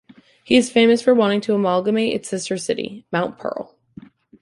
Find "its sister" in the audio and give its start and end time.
2.15-2.57